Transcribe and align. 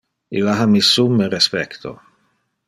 Illa 0.37 0.55
ha 0.61 0.65
mi 0.71 0.81
summe 0.87 1.29
respecto. 1.35 1.93